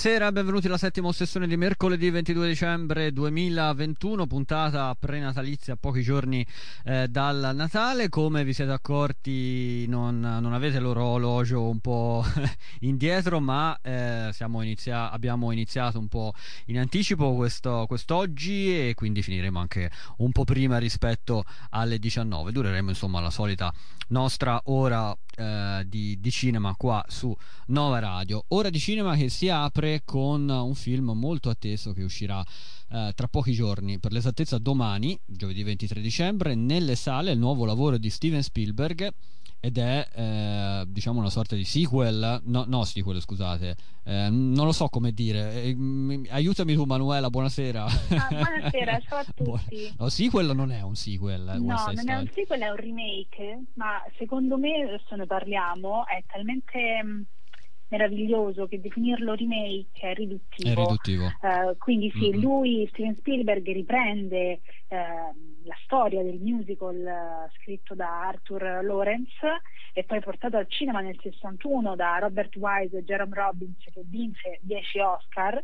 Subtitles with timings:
[0.00, 6.46] Buonasera, benvenuti alla settima sessione di mercoledì 22 dicembre 2021, puntata prenatalizia a pochi giorni
[6.84, 8.08] eh, dal Natale.
[8.08, 12.24] Come vi siete accorti, non, non avete l'orologio un po'
[12.82, 16.32] indietro, ma eh, inizia- abbiamo iniziato un po'
[16.66, 22.52] in anticipo questo, quest'oggi e quindi finiremo anche un po' prima rispetto alle 19.
[22.52, 23.74] Dureremo insomma la solita
[24.10, 27.34] nostra ora eh, di, di, cinema qua su
[27.66, 28.44] Nova Radio.
[28.48, 32.44] Ora di cinema che si apre con un film molto atteso che uscirà
[32.90, 37.98] eh, tra pochi giorni, per l'esattezza domani, giovedì 23 dicembre, nelle sale il nuovo lavoro
[37.98, 39.12] di Steven Spielberg
[39.60, 44.72] ed è eh, diciamo una sorta di sequel, no, no sequel scusate, eh, non lo
[44.72, 45.76] so come dire, eh,
[46.30, 47.84] aiutami tu Manuela, buonasera.
[47.84, 49.92] Ah, buonasera, ciao a tutti.
[49.98, 51.42] No, sequel non è un sequel.
[51.42, 52.06] No, non story.
[52.06, 57.20] è un sequel, è un remake, ma secondo me, adesso ne parliamo, è talmente mm,
[57.88, 60.70] meraviglioso che definirlo remake è riduttivo.
[60.70, 61.24] È riduttivo.
[61.24, 62.40] Uh, quindi sì, mm-hmm.
[62.40, 69.60] lui, Steven Spielberg, riprende uh, la storia del musical uh, scritto da Arthur Lawrence
[69.92, 74.58] e poi portato al cinema nel 61 da Robert Wise e Jerome Robbins che vinse
[74.62, 75.62] 10 Oscar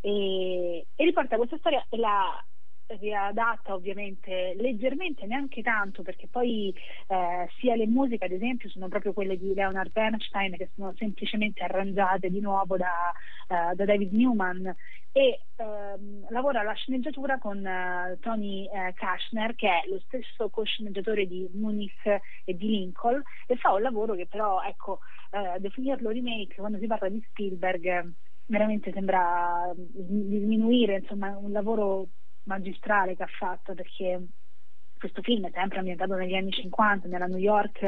[0.00, 2.44] e, e riporta questa storia e la
[2.88, 6.74] riadatta ovviamente leggermente, neanche tanto, perché poi
[7.08, 11.62] eh, sia le musiche ad esempio sono proprio quelle di Leonard Bernstein che sono semplicemente
[11.62, 13.12] arrangiate di nuovo da,
[13.48, 14.74] uh, da David Newman.
[15.12, 21.26] E ehm, lavora alla sceneggiatura con uh, Tony uh, Kashner che è lo stesso co-sceneggiatore
[21.26, 25.00] di Munich e di Lincoln e fa un lavoro che però ecco
[25.58, 28.12] definirlo remake quando si parla di Spielberg
[28.46, 32.08] veramente sembra diminuire insomma un lavoro
[32.46, 34.26] magistrale che ha fatto perché
[34.98, 37.82] questo film è sempre ambientato negli anni 50 nella New York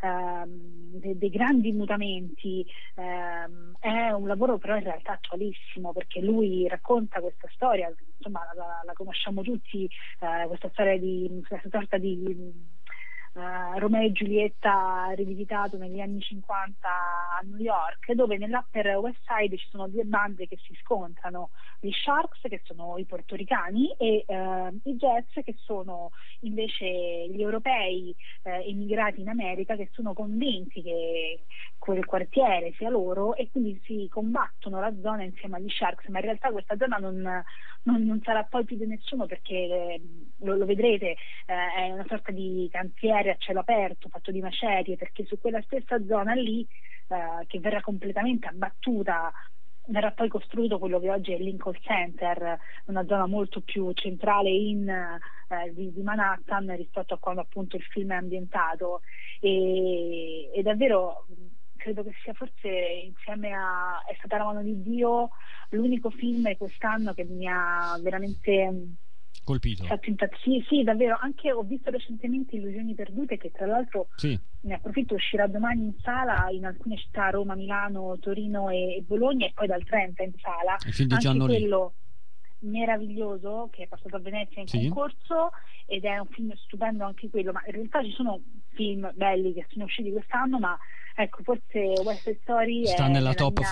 [0.00, 6.66] ehm, dei, dei, grandi mutamenti ehm, è un lavoro però in realtà attualissimo perché lui
[6.66, 12.74] racconta questa storia insomma la, la conosciamo tutti eh, questa storia di questa sorta di
[13.36, 19.56] uh, Romeo e Giulietta rivisitato negli anni 50 a New York, dove nell'Upper West Side
[19.56, 24.80] ci sono due bande che si scontrano, gli Sharks che sono i portoricani e uh,
[24.84, 26.10] i Jets che sono
[26.40, 31.40] invece gli europei uh, emigrati in America che sono convinti che
[31.78, 36.24] quel quartiere sia loro e quindi si combattono la zona insieme agli Sharks, ma in
[36.24, 37.44] realtà questa zona non,
[37.82, 40.00] non, non sarà poi più di nessuno perché eh,
[40.38, 44.96] lo, lo, vedrete, eh, è una sorta di cantiere a cielo aperto, fatto di macerie,
[44.96, 46.66] perché su quella stessa zona lì,
[47.08, 49.32] eh, che verrà completamente abbattuta
[49.88, 54.88] verrà poi costruito quello che oggi è Lincoln Center, una zona molto più centrale in,
[54.88, 59.02] eh, di, di, Manhattan rispetto a quando appunto il film è ambientato.
[59.40, 61.26] E, e davvero
[61.76, 65.30] credo che sia forse insieme a È stata la mano di Dio
[65.70, 68.72] l'unico film quest'anno che mi ha veramente
[69.44, 69.84] colpito.
[69.84, 70.64] Fatto impazzire.
[70.68, 74.38] Sì, davvero, anche ho visto recentemente Illusioni perdute che tra l'altro sì.
[74.62, 79.52] ne approfitto, uscirà domani in sala in alcune città, Roma, Milano, Torino e Bologna e
[79.54, 80.76] poi dal 30 in sala.
[80.84, 81.94] Il film di anche quello
[82.58, 84.88] meraviglioso che è passato a Venezia in sì.
[84.88, 85.50] concorso
[85.86, 89.66] ed è un film stupendo anche quello, ma in realtà ci sono film belli che
[89.68, 90.76] sono usciti quest'anno, ma
[91.14, 93.66] ecco, forse West Story sta nella top mia...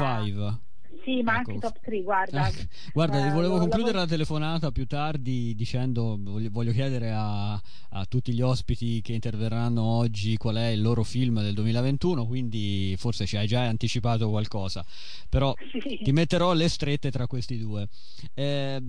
[0.94, 1.50] 5 sì, ma ecco.
[1.50, 2.50] anche top 3, guarda.
[2.93, 8.32] guarda, eh, volevo concludere la telefonata più tardi dicendo, voglio, voglio chiedere a, a, tutti
[8.32, 13.37] gli ospiti che interverranno oggi qual è il loro film del 2021, quindi forse ci
[13.37, 14.84] hai già anticipato qualcosa,
[15.28, 16.00] però sì.
[16.03, 17.88] ti metterò le strette tra questi due.
[18.34, 18.82] Eh,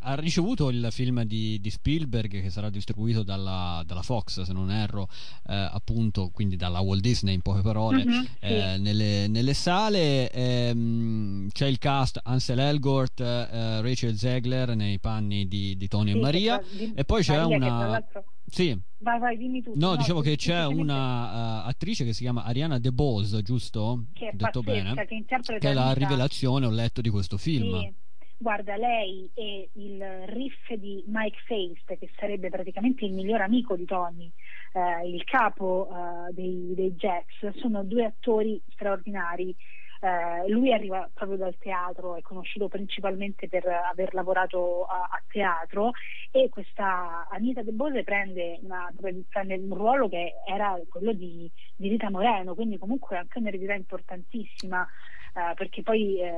[0.00, 4.70] ha ricevuto il film di, di, Spielberg che sarà distribuito dalla, dalla Fox, se non
[4.70, 5.08] erro,
[5.48, 8.80] eh, appunto, quindi dalla Walt Disney in poche parole, mm-hmm, sì.
[8.80, 10.30] nelle, nelle, sale.
[10.30, 16.18] Ehm, c'è il cast Ansel Elgort, uh, Rachel Zegler nei panni di, di Tony sì,
[16.18, 18.04] e Maria di, e poi c'è Maria una...
[18.46, 18.78] Sì.
[18.98, 19.72] Vai, vai, dimmi tu.
[19.74, 24.04] No, no dicevo che c'è una uh, attrice che si chiama Ariana DeBose, giusto?
[24.12, 25.06] Che è Detto pazzesca, bene.
[25.06, 27.78] Che, che è la rivelazione, ho letto di questo film.
[27.80, 27.94] Sì.
[28.36, 33.84] Guarda, lei e il riff di Mike Feist, che sarebbe praticamente il miglior amico di
[33.84, 34.30] Tony,
[34.72, 39.54] eh, il capo eh, dei, dei Jets, sono due attori straordinari
[40.00, 45.92] eh, lui arriva proprio dal teatro, è conosciuto principalmente per aver lavorato a, a teatro
[46.30, 48.92] e questa Anita De Bose prende, una,
[49.28, 54.86] prende, un ruolo che era quello di, di, Rita Moreno, quindi comunque anche un'eredità importantissima
[55.34, 56.30] eh, perché poi eh,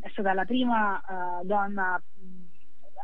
[0.00, 2.00] è stata la prima eh, donna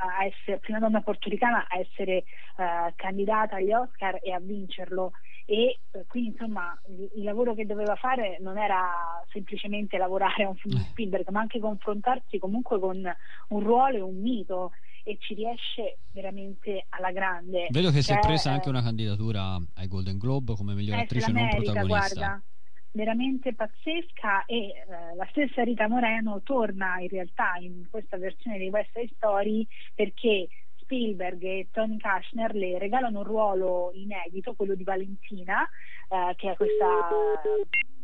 [0.01, 2.25] a essere, prima donna portoricana a essere
[2.57, 5.13] uh, candidata agli Oscar e a vincerlo
[5.51, 10.55] e eh, quindi insomma il, lavoro che doveva fare non era semplicemente lavorare a un
[10.55, 10.85] film di eh.
[10.91, 13.03] Spielberg ma anche confrontarsi comunque con
[13.49, 14.71] un ruolo e un mito
[15.03, 17.67] e ci riesce veramente alla grande.
[17.71, 21.03] Vedo che cioè, si è presa anche una candidatura ai Golden Globe come miglior eh,
[21.03, 22.15] attrice non protagonista.
[22.15, 22.43] Guarda,
[22.93, 28.69] veramente pazzesca e eh, la stessa Rita Moreno torna in realtà in questa versione di
[28.69, 29.67] West Side Story
[29.97, 30.47] perché
[30.91, 35.63] Spielberg e Tony Kushner le regalano un ruolo inedito, quello di Valentina,
[36.09, 36.89] eh, che è questa,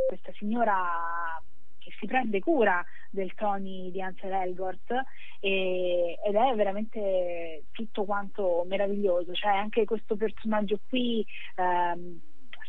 [0.06, 1.42] questa signora
[1.78, 4.92] che si prende cura del Tony di Ansel Elgort
[5.40, 12.20] e, ed è veramente tutto quanto meraviglioso, cioè anche questo personaggio qui ehm,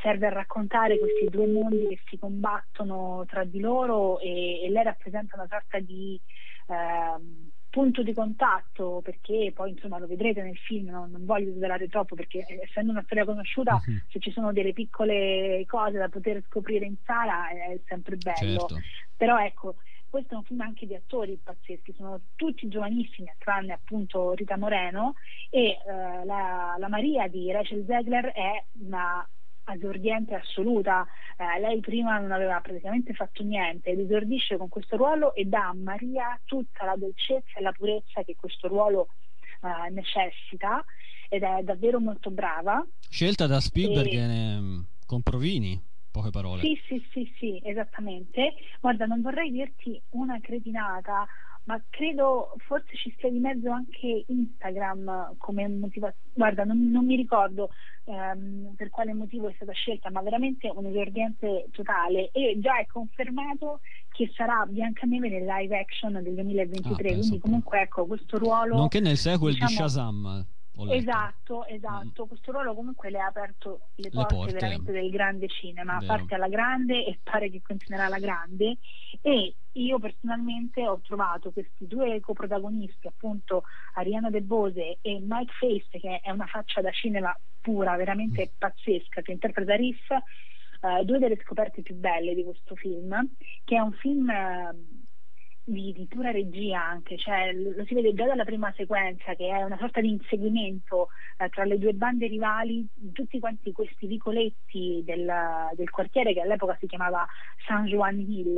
[0.02, 4.84] serve a raccontare questi due mondi che si combattono tra di loro e, e lei
[4.84, 6.20] rappresenta una sorta di
[6.68, 11.06] ehm, punto di contatto perché poi insomma lo vedrete nel film no?
[11.06, 14.02] non voglio svelare troppo perché eh, essendo una storia conosciuta uh-huh.
[14.10, 18.80] se ci sono delle piccole cose da poter scoprire in sala è sempre bello certo.
[19.16, 19.76] però ecco
[20.10, 25.16] questo è un film anche di attori pazzeschi, sono tutti giovanissimi, tranne appunto Rita Moreno
[25.50, 25.78] e eh,
[26.26, 29.28] la, la, Maria di Rachel Zegler è una
[29.74, 31.06] esordiente assoluta,
[31.38, 35.70] eh, lei prima non aveva praticamente fatto niente ed esordisce con questo ruolo e dà
[35.70, 39.10] a Maria tutta la dolcezza e la purezza che questo ruolo
[39.62, 40.84] eh, necessita
[41.30, 42.86] ed è davvero molto brava.
[43.10, 44.84] Scelta da Spielberg e...
[45.06, 46.62] con Provini poche parole.
[46.62, 48.54] Sì, sì, sì, sì, esattamente.
[48.80, 51.26] Guarda, non vorrei dirti una cretinata,
[51.68, 56.32] ma credo forse ci sia di mezzo anche Instagram come motivazione.
[56.34, 57.70] Guarda, non, non, mi ricordo
[58.06, 62.86] ehm, per quale motivo è stata scelta, ma veramente un esordiente totale e già è
[62.86, 68.76] confermato che sarà Biancaneve nel live action del 2023, ah, quindi comunque ecco questo ruolo...
[68.76, 70.48] Nonché nel sequel diciamo, di Shazam.
[70.90, 72.26] Esatto, esatto.
[72.26, 72.28] Mm.
[72.28, 76.06] Questo ruolo comunque le ha aperto le porte, le porte veramente del grande cinema, Vero.
[76.06, 78.78] parte alla grande e pare che continuerà alla grande.
[79.22, 83.64] E io personalmente ho trovato questi due coprotagonisti, appunto
[83.96, 88.58] Ariana De Bose e Mike Face, che è una faccia da cinema pura, veramente mm.
[88.58, 93.28] pazzesca, che interpreta Riff, uh, due delle scoperte più belle di questo film,
[93.64, 94.28] che è un film...
[94.30, 94.97] Uh,
[95.70, 99.64] di, di, pura regia anche, cioè lo si vede già dalla prima sequenza che è
[99.64, 105.30] una sorta di inseguimento eh, tra le due bande rivali, tutti quanti questi vicoletti del,
[105.74, 107.28] del quartiere che all'epoca si chiamava
[107.66, 108.58] San Juan Hill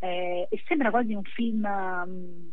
[0.00, 2.52] eh, e sembra quasi un film um,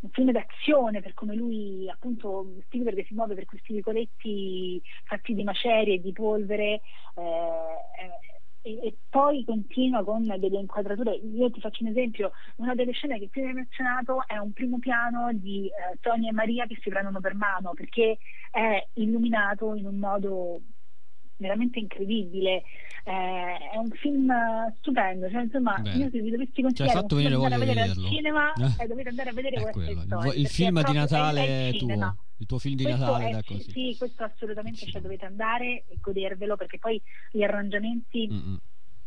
[0.00, 5.42] un film d'azione per come lui appunto Spielberg si muove per questi vicoletti fatti di
[5.42, 6.80] macerie di polvere
[7.16, 11.12] eh, eh e, e, poi continua con delle inquadrature.
[11.14, 14.52] Io ti faccio un esempio, una delle scene che più mi ha emozionato è un
[14.52, 18.18] primo piano di eh, Tony e Maria che si prendono per mano perché
[18.50, 20.60] è illuminato in un modo
[21.38, 22.62] veramente incredibile.
[23.04, 24.30] Eh, è un film
[24.78, 25.90] stupendo, cioè, insomma, Beh.
[25.92, 28.86] io se vi dovessi consigliare cioè, venire voglia di vedere al cinema, eh?
[28.86, 32.46] dovete andare a vedere è questo il, il film di Natale è, è tuo il
[32.46, 33.70] tuo film di questo Natale è, da così.
[33.70, 37.00] Sì, questo assolutamente cioè, dovete andare e godervelo perché poi
[37.32, 38.58] gli arrangiamenti Mm-mm.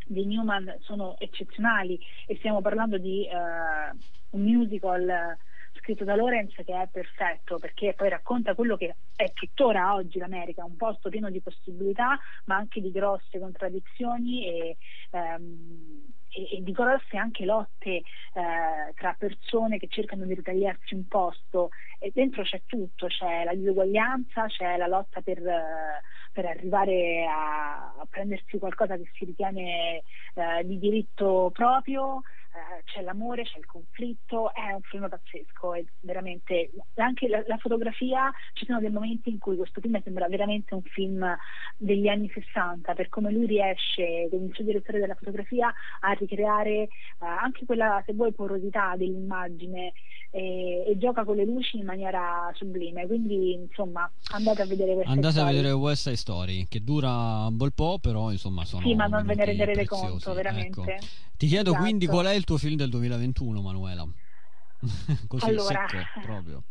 [0.06, 5.38] di Newman sono eccezionali e stiamo parlando di uh, un musical
[5.82, 10.64] scritto da Lorenz che è perfetto perché poi racconta quello che è tuttora oggi l'America,
[10.64, 14.78] un posto pieno di possibilità ma anche di grosse contraddizioni e,
[15.12, 18.04] um, e, e di grosse anche lotte eh,
[18.96, 21.70] tra persone che cercano di ritagliarsi un posto.
[22.00, 25.42] E dentro c'è tutto, c'è la disuguaglianza, c'è la lotta per,
[26.32, 30.02] per arrivare a, a, prendersi qualcosa che si ritiene
[30.34, 32.22] eh, di diritto proprio,
[32.54, 37.58] eh, c'è l'amore, c'è il conflitto, è un film pazzesco, è veramente anche la, la,
[37.58, 41.26] fotografia, ci sono dei momenti in cui questo film sembra veramente un film
[41.78, 46.72] degli anni 60 per come lui riesce, con il suo direttore della fotografia, a ricreare
[46.72, 46.90] eh,
[47.20, 49.94] anche quella, se vuoi, porosità dell'immagine
[50.32, 53.06] e, e, gioca con le luci in maniera sublime.
[53.06, 55.50] Quindi, insomma, andate a vedere questa Andate story.
[55.50, 58.86] a vedere West Side Story, che dura un bel po', però insomma sono.
[58.86, 60.82] Sì, ma non ve ne renderete conto, veramente.
[60.82, 61.06] Ecco.
[61.38, 61.84] Ti chiedo esatto.
[61.84, 64.08] quindi qual è il tuo film del 2021, Manuela?
[65.28, 66.64] Così allora, secco proprio.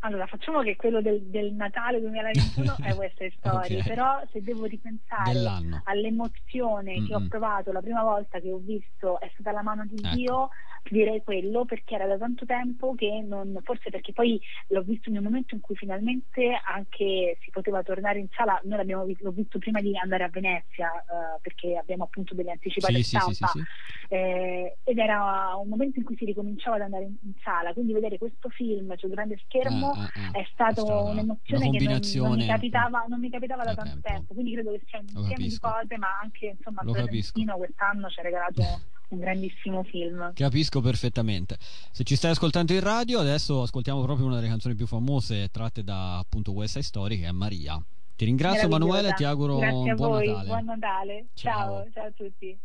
[0.00, 3.82] Allora, facciamo che quello del, del Natale 2021 è Side Story, okay.
[3.82, 5.80] però se devo ripensare Dell'anno.
[5.84, 7.06] all'emozione mm-hmm.
[7.06, 10.14] che ho provato la prima volta che ho visto È stata la mano di ecco.
[10.14, 10.48] Dio,
[10.90, 15.16] direi quello perché era da tanto tempo che non, forse perché poi l'ho visto in
[15.16, 19.32] un momento in cui finalmente anche si poteva tornare in sala, noi l'abbiamo visto, l'ho
[19.32, 23.58] visto prima di andare a Venezia uh, perché abbiamo appunto delle anticipate sì, stampa sì,
[23.58, 27.72] sì, eh, ed era un momento in cui si ricominciava ad andare in, in sala,
[27.72, 30.30] quindi vedere questo film sul grande schermo ah, ah.
[30.32, 34.08] è stata un'emozione che non, non, mi capitava, non mi capitava da tanto tempo.
[34.08, 34.34] tempo.
[34.34, 38.22] quindi credo che sia un insieme di cose, ma anche insomma Florentino quest'anno ci ha
[38.22, 38.62] regalato
[39.08, 40.32] un grandissimo film.
[40.34, 41.56] Capisco perfettamente.
[41.58, 45.82] Se ci stai ascoltando in radio, adesso ascoltiamo proprio una delle canzoni più famose tratte
[45.82, 47.82] da appunto West Side Story, che è Maria.
[48.16, 50.46] Ti ringrazio Emanuele, ti auguro Grazie un buon voi, Natale.
[50.46, 51.26] Buon Natale.
[51.34, 52.58] Ciao, ciao, ciao a tutti.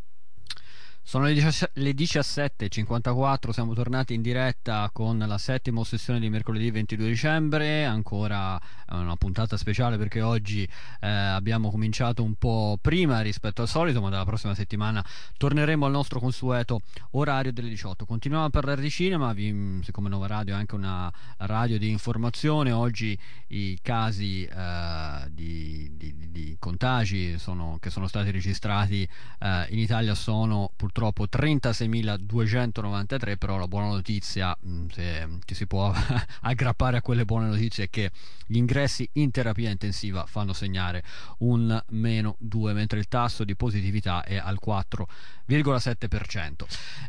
[1.04, 7.84] Sono le 17.54, siamo tornati in diretta con la settima sessione di mercoledì 22 dicembre,
[7.84, 8.58] ancora
[8.92, 14.10] una puntata speciale perché oggi eh, abbiamo cominciato un po' prima rispetto al solito, ma
[14.10, 15.04] dalla prossima settimana
[15.36, 16.82] torneremo al nostro consueto
[17.12, 18.06] orario delle 18.
[18.06, 22.72] Continuiamo a parlare di cinema, vi, siccome Nova Radio è anche una radio di informazione,
[22.72, 23.18] oggi
[23.48, 29.06] i casi eh, di, di, di, contagi sono, che sono stati registrati
[29.40, 35.66] eh, in Italia sono purtroppo purtroppo 36.293 però la buona notizia mm, se ci si
[35.66, 35.94] può
[36.42, 38.12] aggrappare a quelle buone notizie è che
[38.46, 41.02] gli ingressi in terapia intensiva fanno segnare
[41.40, 46.52] un meno 2 mentre il tasso di positività è al 4,7%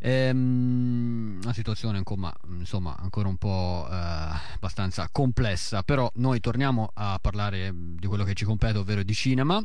[0.00, 5.82] ehm, una situazione insomma, insomma ancora un po' eh, abbastanza complessa.
[5.82, 9.60] Però noi torniamo a parlare di quello che ci compete ovvero di cinema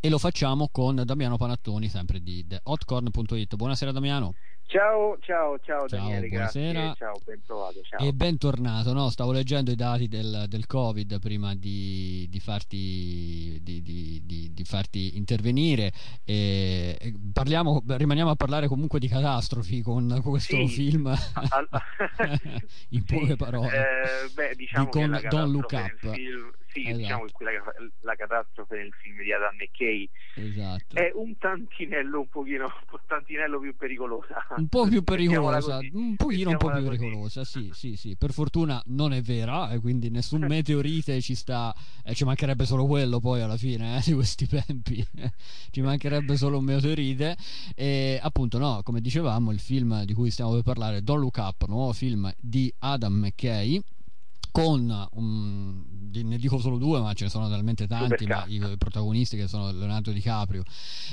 [0.00, 3.56] e lo facciamo con Damiano Panattoni, sempre di hotcorn.it.
[3.56, 4.34] Buonasera Damiano.
[4.68, 6.72] Ciao, ciao, ciao, ciao Daniele, buonasera.
[6.72, 8.04] grazie, ciao, ben trovato, ciao.
[8.04, 9.10] E bentornato, no?
[9.10, 13.80] stavo leggendo i dati del, del Covid prima di, di, farti, di,
[14.24, 15.92] di, farti, intervenire
[16.24, 20.66] e, parliamo, rimaniamo a parlare comunque di catastrofi con questo sì.
[20.66, 21.14] film,
[22.90, 23.36] in poche sì.
[23.36, 26.12] parole, eh, beh, diciamo con che Don't Look Up.
[26.12, 26.96] Film sì, esatto.
[26.98, 27.50] diciamo che quella,
[28.00, 30.96] la catastrofe nel film di Adam McKay esatto.
[30.96, 36.50] è un tantinello un pochino un tantinello più pericolosa un po' più pericolosa un pochino
[36.50, 38.16] un po' più pericolosa sì sì sì.
[38.16, 42.86] Per fortuna non è vera e quindi nessun meteorite ci sta eh, ci mancherebbe solo
[42.86, 45.06] quello poi alla fine eh, di questi tempi.
[45.70, 47.36] Ci mancherebbe solo un meteorite.
[47.74, 51.66] E appunto no come dicevamo il film di cui stiamo per parlare Don't Look Up
[51.66, 53.82] nuovo film di Adam McKay
[54.56, 55.84] con un,
[56.22, 60.12] ne dico solo due ma ce ne sono talmente tanti i, protagonisti che sono Leonardo
[60.12, 60.62] DiCaprio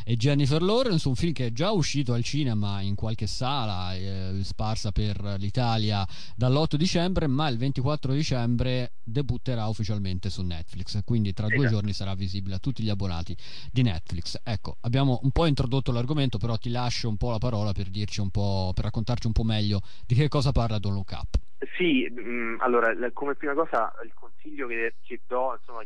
[0.05, 4.39] e Jennifer Lawrence un film che è già uscito al cinema in qualche sala eh,
[4.43, 6.07] sparsa per l'Italia
[6.38, 11.01] dall'8 dicembre ma il 24 dicembre debutterà ufficialmente su Netflix.
[11.03, 13.35] Quindi tra due giorni sarà visibile a tutti gli abbonati
[13.71, 14.39] di Netflix.
[14.41, 18.21] Ecco abbiamo un po' introdotto l'argomento però ti lascio un po' la parola per dirci
[18.21, 21.42] un po' per raccontarci un po' meglio di che cosa parla Don't Look Up
[21.75, 25.84] sì, mh, mm, allora come prima cosa il consiglio che, che do, insomma,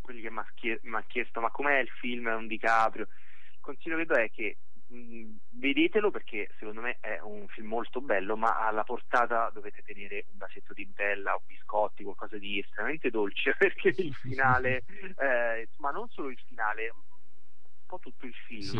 [0.00, 4.04] quelli che mi hanno chiesto ma com'è il film, è un DiCaprio, il consiglio che
[4.04, 8.58] do è che mh, mm, vedetelo perché secondo me è un film molto bello, ma
[8.66, 13.94] alla portata dovete tenere un vasetto di Nutella o biscotti, qualcosa di estremamente dolce perché
[13.96, 14.84] il finale,
[15.16, 17.02] eh, ma non solo il finale, un
[17.86, 18.78] po' tutto il film sì.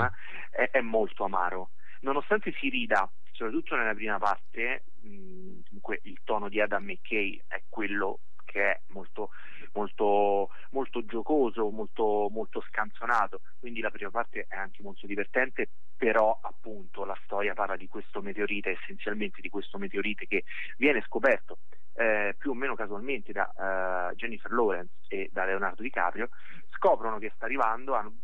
[0.51, 1.71] è, è molto amaro.
[2.01, 7.63] Nonostante si rida soprattutto nella prima parte, mh, comunque il tono di Adam McKay è
[7.69, 9.31] quello che è molto,
[9.73, 16.39] molto, molto giocoso, molto, molto scanzonato, quindi la prima parte è anche molto divertente, però
[16.41, 20.45] appunto la storia parla di questo meteorite, essenzialmente di questo meteorite che
[20.77, 21.59] viene scoperto
[21.95, 23.51] eh, più o meno casualmente da
[24.11, 26.29] uh, Jennifer Lawrence e da Leonardo DiCaprio,
[26.71, 28.15] scoprono che sta arrivando, hanno,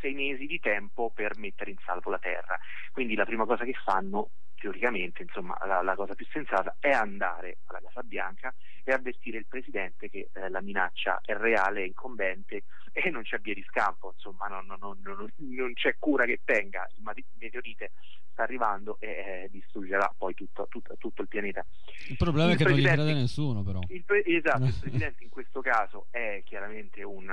[0.00, 2.58] sei mesi di tempo per mettere in salvo la terra.
[2.92, 7.58] Quindi la prima cosa che fanno, teoricamente, insomma, la, la cosa più sensata è andare
[7.66, 12.64] alla Casa Bianca e avvertire il presidente che eh, la minaccia è reale, è incombente
[12.92, 16.88] e non c'è via di scampo, insomma, non, non, non, non c'è cura che tenga,
[16.94, 17.92] il meteorite
[18.32, 21.64] sta arrivando e eh, distruggerà poi tutto, tutto, tutto, il pianeta.
[22.08, 23.80] Il problema il è che non gli crede nessuno, però.
[23.88, 27.30] Il pre- esatto, il presidente in questo caso è chiaramente un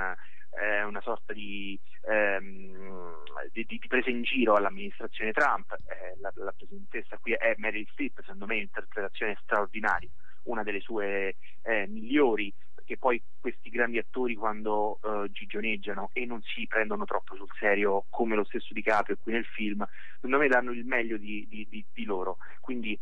[0.58, 3.14] eh, una sorta di, ehm,
[3.52, 5.72] di, di, presa in giro all'amministrazione Trump.
[5.86, 10.08] Eh, la, la presidentessa qui è Meryl Streep, secondo me interpretazione straordinaria,
[10.44, 16.42] una delle sue eh, migliori, perché poi questi grandi attori quando uh, gigioneggiano e non
[16.42, 20.48] si prendono troppo sul serio, come lo stesso Di Caprio qui nel film, secondo me
[20.48, 22.38] danno il meglio di, di, di loro.
[22.60, 22.98] Quindi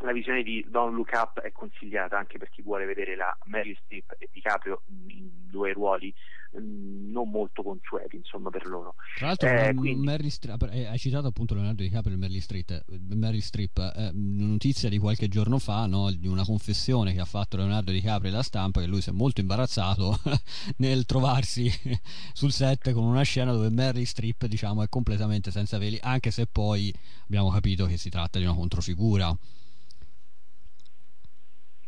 [0.00, 3.76] la visione di Don't Look Up è consigliata anche per chi vuole vedere la Meryl
[3.84, 6.12] Streep e DiCaprio in due ruoli
[6.58, 8.94] mm, non molto consueti insomma per loro.
[9.16, 10.04] Tra l'altro eh, quindi...
[10.04, 12.84] Mary Streep, eh, hai citato appunto Leonardo DiCaprio e Meryl Streep, eh,
[13.14, 17.56] Meryl Streep eh, notizia di qualche giorno fa no, di una confessione che ha fatto
[17.56, 20.18] Leonardo DiCaprio alla stampa che lui si è molto imbarazzato
[20.78, 21.70] nel trovarsi
[22.32, 26.46] sul set con una scena dove Meryl Streep diciamo è completamente senza veli anche se
[26.46, 26.92] poi
[27.24, 29.36] abbiamo capito che si tratta di una controfigura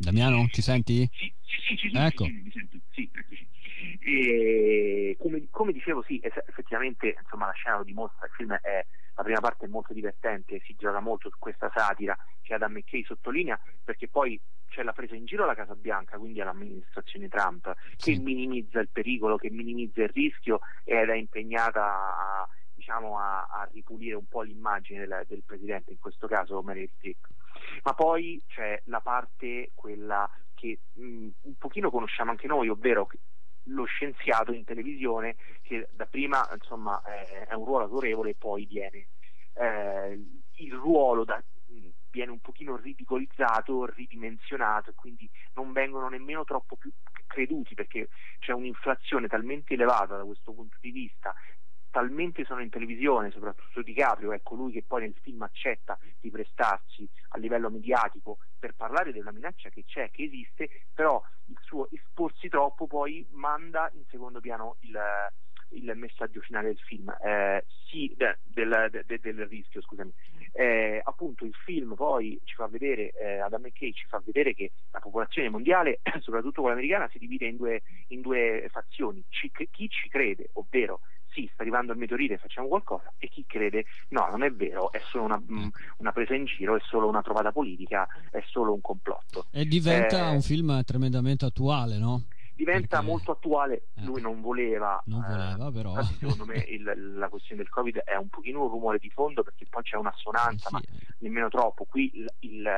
[0.04, 1.08] Damiano, ci senti?
[1.12, 2.24] Sì, sì, sì, sento, ecco.
[2.24, 3.48] sì, mi sento, sì, eccoci.
[4.00, 8.84] E come, come, dicevo, sì, effettivamente insomma, la scena lo dimostra, il film è,
[9.14, 13.04] la prima parte è molto divertente, si gioca molto su questa satira che Adam McKay
[13.04, 18.18] sottolinea, perché poi c'è la presa in giro alla Casa Bianca, quindi all'amministrazione Trump, che
[18.18, 24.16] minimizza il pericolo, che minimizza il rischio ed è impegnata a, diciamo, a, a ripulire
[24.16, 27.26] un po' l'immagine del, del presidente, in questo caso Meryl Streep.
[27.82, 33.08] Ma poi c'è la parte, quella che mh, un pochino conosciamo anche noi, ovvero
[33.68, 38.66] lo scienziato in televisione che da prima insomma, è, è un ruolo autorevole e poi
[38.66, 39.08] viene
[39.54, 40.20] eh,
[40.56, 41.42] il ruolo da,
[42.10, 46.92] viene un pochino ridicolizzato, ridimensionato e quindi non vengono nemmeno troppo più
[47.26, 51.34] creduti perché c'è un'inflazione talmente elevata da questo punto di vista
[51.94, 56.28] talmente sono in televisione, soprattutto Di Caprio, è colui che poi nel film accetta di
[56.28, 61.88] prestarsi a livello mediatico per parlare della minaccia che c'è, che esiste, però il suo
[61.92, 64.98] esporsi troppo poi manda in secondo piano il,
[65.68, 70.12] il messaggio finale del film, eh, sì, de, del, de, del, rischio, scusami.
[70.50, 74.72] Eh, appunto il film poi ci fa vedere, eh, Adam McKay ci fa vedere che
[74.90, 79.88] la popolazione mondiale, soprattutto quella americana, si divide in due, in due fazioni, ci, chi
[79.88, 80.98] ci crede, ovvero
[81.34, 85.00] sì, sta arrivando il meteorite, facciamo qualcosa, e chi crede no, non è vero, è
[85.10, 88.80] solo una, mm, una presa in giro, è solo una trovata politica, è solo un
[88.80, 89.46] complotto.
[89.50, 92.22] E diventa eh, un film tremendamente attuale, no?
[92.54, 93.10] diventa Perché...
[93.10, 93.88] molto attuale.
[93.94, 94.04] Eh.
[94.04, 96.02] Lui non voleva, non voleva eh, però.
[96.02, 99.66] secondo me il, la questione del Covid è un pochino un rumore di fondo perché
[99.68, 100.80] poi c'è un'assonanza, eh sì, ma
[101.18, 101.84] nemmeno troppo.
[101.84, 102.68] Qui il, il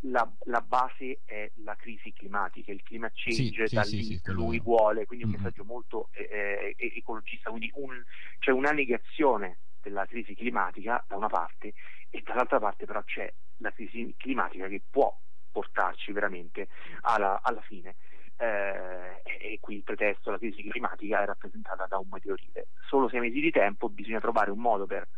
[0.00, 4.32] la, la, base è la crisi climatica, il climate change sì, da sì, lì sì,
[4.32, 5.42] lui vuole, quindi un mm-hmm.
[5.42, 8.02] messaggio molto eh, eh, ecologista, quindi un,
[8.38, 11.74] c'è una negazione della crisi climatica da una parte
[12.10, 15.16] e dall'altra parte però c'è la crisi climatica che può
[15.50, 16.68] portarci veramente
[17.02, 17.96] alla, alla fine.
[18.40, 22.68] Eh, e qui il pretesto, la crisi climatica è rappresentata da un meteorite.
[22.86, 25.08] Solo sei mesi di tempo bisogna trovare un modo per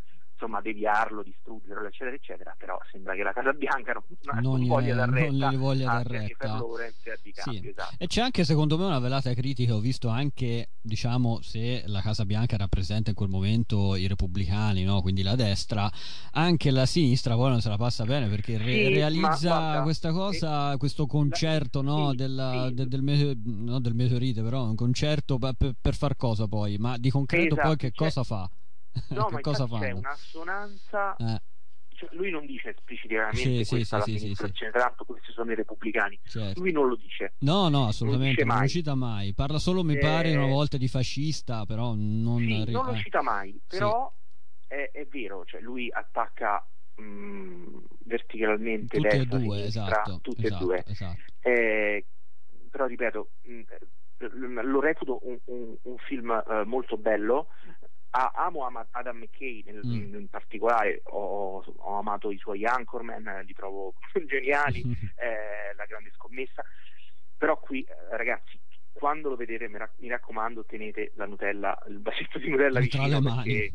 [0.40, 4.02] insomma deviarlo, distruggerlo, eccetera, eccetera, però sembra che la Casa Bianca non,
[4.40, 6.64] non, non voglia dar retta, non gli voglia dar retta.
[7.34, 7.68] Sì.
[7.68, 7.94] Esatto.
[7.98, 12.24] E c'è anche secondo me una velata critica, ho visto anche, diciamo, se la Casa
[12.24, 15.02] Bianca rappresenta in quel momento i repubblicani, no?
[15.02, 15.90] quindi la destra,
[16.32, 20.12] anche la sinistra poi non se la passa bene perché re- sì, realizza guarda, questa
[20.12, 22.10] cosa, eh, questo concerto no?
[22.10, 22.74] sì, del, sì.
[22.74, 26.96] De, del, me- no, del meteorite, però un concerto per, per, far cosa poi, ma
[26.96, 28.50] di concreto esatto, poi che cioè, cosa fa?
[29.10, 29.82] No, ma cosa fanno?
[29.82, 31.16] c'è un'assonanza.
[31.16, 31.40] Eh.
[32.00, 36.18] Cioè, lui non dice esplicitamente sì, questa sì, l'amministrazione sì, Trump, questi sono i repubblicani.
[36.24, 36.60] Certo.
[36.60, 37.34] Lui non lo dice.
[37.40, 39.34] No, no, assolutamente, non, non lo cita mai.
[39.34, 39.98] Parla solo, mi eh...
[39.98, 42.38] pare, una volta di fascista, però non...
[42.38, 44.10] Sì, non lo cita mai, però
[44.66, 46.64] è, è, vero, cioè lui attacca
[46.96, 50.84] mh, mm, verticalmente tutte destra, e due, sinistra, esatto, tutte esatto, e due.
[50.86, 51.18] Esatto.
[51.40, 52.06] Eh,
[52.70, 53.60] però ripeto, mh,
[54.24, 57.48] mm, lo reputo un, un, un film uh, molto bello
[58.10, 60.14] Ah, amo Adam McKay nel, mm.
[60.14, 63.94] in particolare, ho, ho, amato i suoi Anchorman, li trovo
[64.26, 64.80] geniali,
[65.16, 66.64] eh, la grande scommessa,
[67.36, 68.58] però qui eh, ragazzi
[68.92, 73.22] quando lo vedete mi, rac- mi, raccomando tenete la Nutella, il bacetto di Nutella vicino
[73.22, 73.70] perché,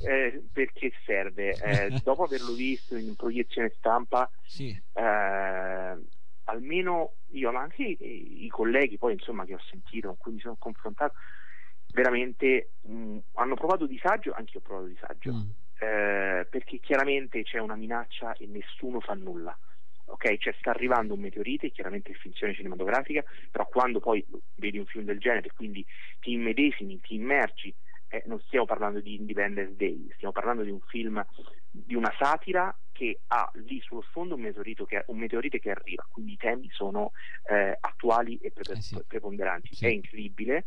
[0.00, 1.56] eh, perché, serve.
[1.68, 4.70] Eh, dopo averlo visto in proiezione stampa, sì.
[4.92, 5.96] Eh,
[6.44, 10.40] almeno io, ma anche i, i colleghi poi insomma che ho sentito, con cui mi
[10.40, 11.14] sono confrontato,
[11.98, 15.48] veramente mh, mm, hanno provato disagio, anche io ho provato disagio, mm.
[15.80, 19.56] eh, perché chiaramente c'è una minaccia e nessuno fa nulla.
[20.10, 24.86] Ok, cioè sta arrivando un meteorite, chiaramente è finzione cinematografica, però quando poi vedi un
[24.86, 25.84] film del genere, quindi
[26.20, 27.74] ti immedesimi, ti immergi,
[28.08, 31.22] eh, non stiamo parlando di Independence Day, stiamo parlando di un film,
[31.68, 36.06] di una satira che ha lì sullo sfondo un meteorite che, un meteorite che arriva,
[36.10, 37.12] quindi i temi sono
[37.50, 38.98] eh, attuali e pre- eh sì.
[39.06, 39.74] preponderanti.
[39.74, 39.84] Sì.
[39.84, 40.64] È incredibile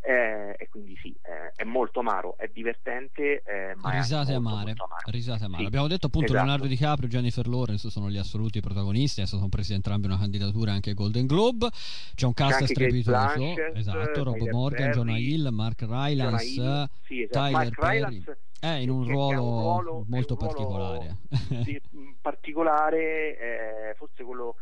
[0.00, 4.66] eh, e quindi sì, eh, è molto amaro, è divertente, eh, ma risate molto, amare.
[4.66, 5.10] Molto amaro.
[5.10, 5.62] Risate amare.
[5.62, 5.66] Sì.
[5.68, 6.44] Abbiamo detto appunto esatto.
[6.44, 10.72] Leonardo DiCaprio e Jennifer Lawrence sono gli assoluti protagonisti, adesso sono presi entrambi una candidatura
[10.72, 11.68] anche ai Golden Globe.
[12.14, 17.38] C'è un cast strepitoso, esatto, Rob Morgan, Jonah Hill, Mark Rylance, sì, esatto.
[17.38, 17.96] Tyler Mark Perry.
[17.96, 21.16] Rylance, è in un ruolo, un ruolo molto un particolare.
[21.28, 21.80] Ruolo, sì,
[22.20, 24.56] particolare, eh, forse quello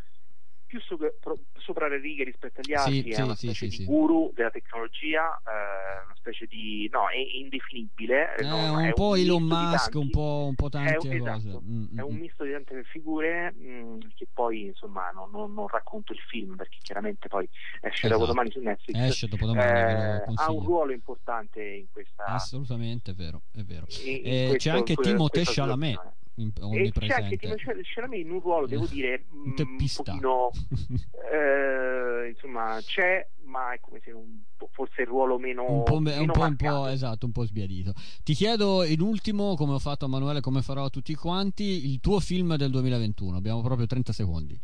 [0.66, 1.08] più sopra,
[1.56, 4.50] sopra le righe rispetto agli altri, sì, è una sì, specie sì, di guru della
[4.50, 6.88] tecnologia, eh, una specie di...
[6.92, 8.36] no, è indefinibile.
[8.36, 11.16] Eh, no, un è po' un Elon Musk, un po', un po' tante è, cose.
[11.16, 12.18] Esatto, mm, è un mm.
[12.18, 16.56] misto di tante figure mh, mm, che poi, insomma, no, no, non racconto il film
[16.56, 17.48] perché chiaramente poi
[17.80, 18.12] esce esatto.
[18.12, 18.98] dopodomani su Netflix.
[18.98, 22.24] Esce dopodomani, eh, ha un ruolo importante in questa...
[22.24, 23.86] Assolutamente, è vero, è vero.
[24.04, 26.24] In, in questo, c'è anche Timothée Chalamet
[26.60, 27.34] onnipresente.
[27.34, 30.12] E Timothée Chalamet in un ruolo, devo dire, un teppista.
[30.12, 30.50] un pochino,
[31.32, 36.00] eh, insomma, c'è, ma è come se un po', forse il ruolo meno un po',
[36.00, 37.92] meno un po', un po', esatto, un po' sbiadito.
[38.22, 42.00] Ti chiedo in ultimo, come ho fatto a Manuele, come farò a tutti quanti, il
[42.00, 43.36] tuo film del 2021.
[43.36, 44.60] Abbiamo proprio 30 secondi.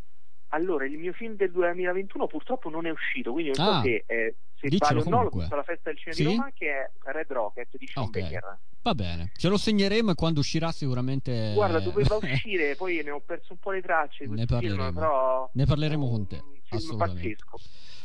[0.55, 4.05] Allora, il mio film del 2021 purtroppo non è uscito, quindi non so Ah, se,
[4.07, 6.23] eh, se vale o no, l'ho visto alla festa del cinema Sì?
[6.25, 8.21] di Roma, che è Red Rocket di Sean Ok.
[8.21, 8.59] Baker.
[8.83, 11.53] Va bene, ce lo segneremo e quando uscirà sicuramente...
[11.55, 14.99] Guarda, doveva uscire, poi ne ho perso un po' le tracce Ne questo film, parleremo.
[15.01, 17.21] però Ne parleremo con te, assolutamente.
[17.29, 17.59] pazzesco.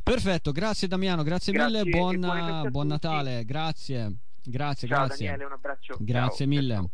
[0.04, 1.98] Perfetto, grazie Damiano, grazie, Grazie mille,
[2.66, 2.88] e buon.
[2.88, 5.26] Natale, grazie, grazie, Ciao grazie.
[5.26, 5.98] Daniele, un abbraccio.
[6.00, 6.48] Grazie Ciao.
[6.48, 6.90] mille.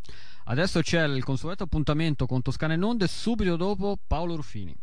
[0.45, 4.75] Adesso c'è il consueto appuntamento con Toscana e Nonde, subito dopo Paolo Ruffini.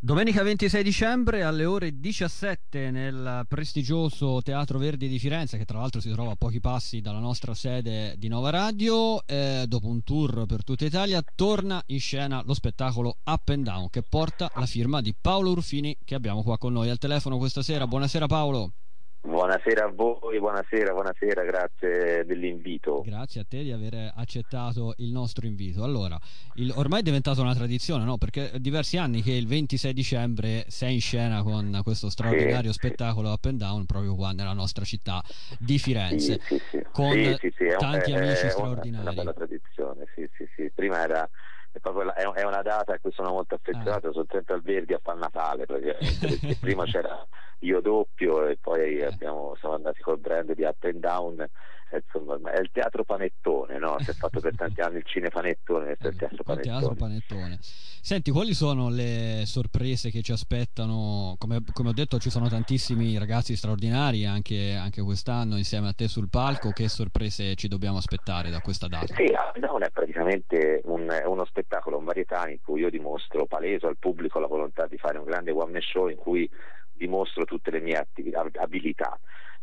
[0.00, 6.00] Domenica 26 dicembre alle ore 17 nel prestigioso Teatro Verdi di Firenze, che tra l'altro
[6.00, 10.46] si trova a pochi passi dalla nostra sede di Nova Radio, eh, dopo un tour
[10.46, 15.00] per tutta Italia, torna in scena lo spettacolo Up and Down che porta la firma
[15.00, 17.88] di Paolo Ruffini che abbiamo qua con noi al telefono questa sera.
[17.88, 18.74] Buonasera Paolo.
[19.20, 23.02] Buonasera a voi, buonasera, buonasera, grazie dell'invito.
[23.04, 25.82] Grazie a te di aver accettato il nostro invito.
[25.82, 26.16] Allora,
[26.54, 28.16] il- ormai è diventata una tradizione, no?
[28.16, 32.78] Perché è diversi anni che il 26 dicembre sei in scena con questo straordinario Sì,
[32.78, 35.20] spettacolo Up and Down proprio qua nella nostra città
[35.58, 36.40] di Firenze.
[36.46, 36.86] Sì, sì, sì.
[36.92, 38.96] con Sì, sì, sì, tanti è- amici è una- straordinari.
[38.96, 40.70] È una bella tradizione, sì, sì, sì.
[40.74, 41.28] Prima era
[41.70, 45.66] è, una data a cui sono molto affezionato, sono sempre al Verdi a far Natale
[45.66, 47.26] praticamente, perché prima c'era
[47.60, 51.48] io doppio e poi abbiamo, siamo andati col brand di Up and Down,
[51.90, 53.96] insomma è il teatro panettone, no?
[54.00, 56.78] Si è fatto per tanti anni il cinepanettone, questo è il teatro panettone.
[56.78, 57.58] teatro panettone.
[57.60, 61.34] Senti, quali sono le sorprese che ci aspettano?
[61.36, 66.08] Come, come ho detto, ci sono tantissimi ragazzi straordinari anche, anche quest'anno insieme a te
[66.08, 66.70] sul palco.
[66.70, 69.14] Che sorprese ci dobbiamo aspettare da questa data?
[69.14, 69.26] Sì,
[69.58, 74.38] Down è praticamente un- uno spettacolo, un varietà in cui io dimostro, paleso al pubblico
[74.38, 76.48] la volontà di fare un grande one man show in cui
[76.98, 79.18] dimostro tutte le mie attivi- abilità.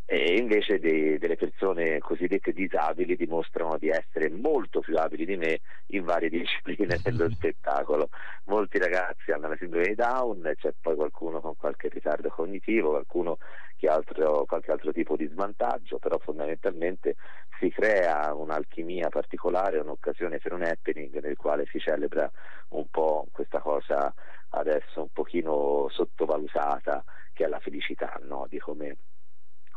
[0.08, 5.62] E invece dei- delle persone cosiddette disabili dimostrano di essere molto più abili di me
[5.88, 8.10] in varie discipline dello spettacolo.
[8.46, 13.38] Molti ragazzi hanno la sindrome di Down, c'è poi qualcuno con qualche ritardo cognitivo, qualcuno
[13.78, 17.16] che ha altro- qualche altro tipo di svantaggio, però fondamentalmente
[17.60, 22.30] si crea un'alchimia particolare, un'occasione per un happening nel quale si celebra
[22.70, 24.14] un po' questa cosa
[24.50, 27.04] adesso un pochino sottovalutata
[27.36, 28.48] che è la felicità, no?
[28.50, 28.98] di come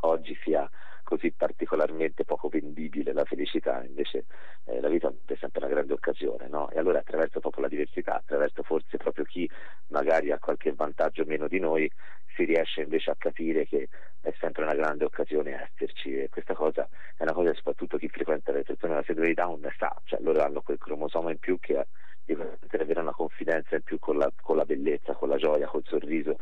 [0.02, 0.68] oggi sia
[1.02, 4.26] così particolarmente poco vendibile la felicità, invece
[4.64, 6.68] eh, la vita è sempre una grande occasione, no?
[6.68, 9.48] E allora attraverso proprio la diversità, attraverso forse proprio chi
[9.86, 11.90] magari ha qualche vantaggio meno di noi,
[12.36, 13.88] si riesce invece a capire che
[14.20, 18.08] è sempre una grande occasione esserci e questa cosa è una cosa che soprattutto chi
[18.08, 21.58] frequenta le persone della sindrome di Down sa, cioè loro hanno quel cromosoma in più
[21.58, 21.86] che
[22.26, 22.36] di
[22.78, 26.36] avere una confidenza in più con la, con la bellezza, con la gioia, col sorriso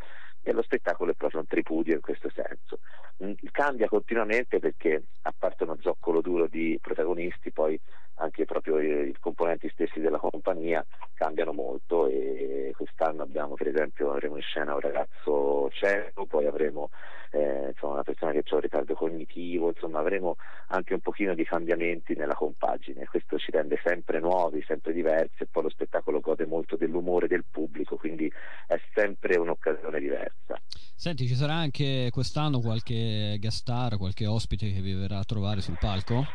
[0.49, 2.79] e lo spettacolo è proprio un tripudio in questo senso.
[3.25, 7.79] Mm, Cambia continuamente perché a parte uno zoccolo duro di protagonisti, poi
[8.19, 14.37] anche proprio i, componenti stessi della compagnia cambiano molto e quest'anno abbiamo per esempio avremo
[14.37, 16.91] in scena un ragazzo cieco, poi avremo
[17.33, 20.37] eh, insomma, una persona che ha un ritardo cognitivo, insomma avremo
[20.69, 25.47] anche un pochino di cambiamenti nella compagine, questo ci rende sempre nuovi, sempre diversi e
[25.47, 25.86] poi lo spettacolo
[26.21, 28.31] gode molto dell'umore del pubblico, quindi
[28.67, 30.61] è sempre un'occasione diversa.
[30.95, 35.61] Senti, ci sarà anche quest'anno qualche guest star, qualche ospite che vi verrà a trovare
[35.61, 36.35] sul palco?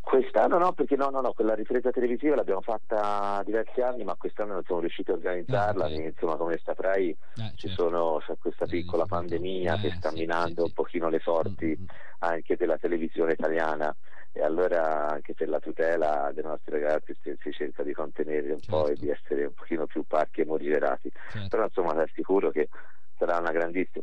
[0.00, 4.52] Quest'anno no, perché no, no, no, quella ripresa televisiva l'abbiamo fatta diversi anni, ma quest'anno
[4.52, 7.72] non siamo riusciti a organizzarla, Ah, insomma come saprai Eh, ci certo.
[7.72, 9.06] sono, c'è questa Delle piccola difficoltà.
[9.06, 11.86] pandemia che Eh, sta sì, minando sì, un pochino le sorti Mm, mm,
[12.18, 13.94] anche della televisione italiana
[14.36, 18.82] e allora anche per la tutela dei nostri ragazzi si, cerca di contenere un po'
[18.88, 19.00] e Certo.
[19.04, 21.10] di essere un pochino più parchi e morigerati.
[21.30, 21.48] certo.
[21.48, 22.68] Però insomma ti assicuro che
[23.16, 23.44] sarà un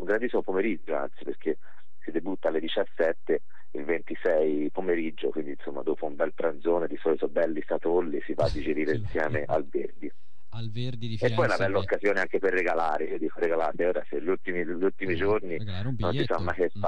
[0.05, 1.57] grandissimo pomeriggio, anzi perché
[1.99, 3.41] si debutta alle 17
[3.71, 8.45] il 26 pomeriggio, quindi insomma dopo un bel pranzone di solito belli satolli si va
[8.45, 10.09] a digerire insieme al Verdi.
[10.53, 11.35] Al Verdi di E Firenze.
[11.35, 14.65] poi è una bella occasione anche per regalare, io dico regalate, ora se gli ultimi,
[14.65, 16.81] gli ultimi giorni regalare un non si sa mai che Mm.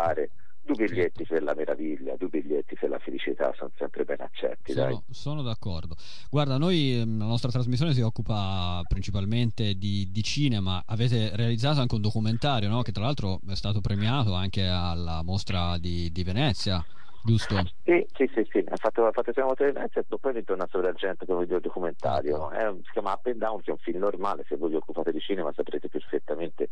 [0.63, 4.91] Due biglietti per la meraviglia, due biglietti per la felicità sono sempre ben accetti, dai.
[4.91, 5.95] Sono, sono d'accordo.
[6.29, 10.83] Guarda, noi ehm, la nostra trasmissione si occupa principalmente di, di cinema.
[10.85, 12.81] Avete realizzato anche un documentario, no?
[12.81, 16.83] Che tra l'altro è stato premiato anche alla mostra di, di Venezia,
[17.23, 17.55] giusto?
[17.83, 20.83] Sì, sì, sì, sì, ha fatto, ha fatto il primo Venezia e poi una sola
[20.83, 22.49] d'argento come video documentario.
[22.49, 24.75] È un- si chiama Up and Down, che è un film normale, se voi vi
[24.75, 26.69] occupate di cinema saprete perfettamente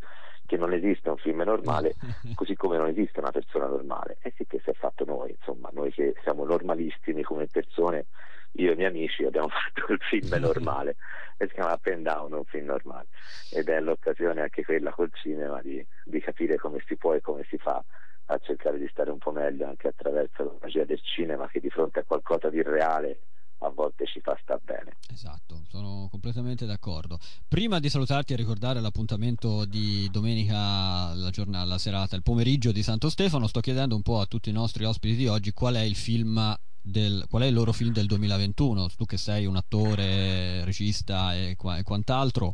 [0.52, 1.96] che non esiste un film normale,
[2.36, 4.18] così come non esiste una persona normale.
[4.22, 8.08] E sì che si è fatto noi, insomma, noi che siamo normalissimi come persone,
[8.56, 10.98] io e i miei amici abbiamo fatto il film normale
[11.38, 13.08] e si chiama Up and Down, un film normale
[13.50, 17.46] ed è l'occasione anche quella col cinema di, di capire come si può e come
[17.48, 17.82] si fa
[18.26, 21.70] a cercare di stare un po' meglio anche attraverso la magia del cinema che di
[21.70, 23.20] fronte a qualcosa di reale
[23.62, 24.98] a volte ci fa star bene.
[25.12, 27.20] Esatto, sono completamente d'accordo.
[27.48, 32.84] Prima di salutarti e ricordare l'appuntamento di domenica, la giornata, la serata, il pomeriggio di
[32.84, 35.82] Santo Stefano, sto chiedendo un po' a tutti i nostri ospiti di oggi qual è
[35.82, 38.88] il film del, qual è il loro film del 2021?
[38.98, 42.52] Tu che sei un attore, regista e, e quant'altro,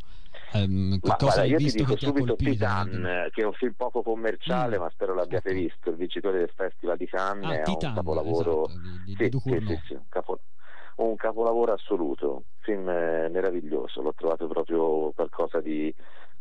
[0.52, 4.80] ehm, ma guarda, io ti dico subito Titan, che è un film poco commerciale, mm.
[4.80, 5.88] ma spero l'abbiate visto.
[5.88, 8.68] Il vincitore del Festival di Cannes ah, è Titan, un capolavoro.
[8.68, 10.47] Esatto, di, di, sì, sì, sì, sì, un capolavoro
[11.04, 15.94] un capolavoro assoluto, film meraviglioso, l'ho trovato proprio qualcosa di,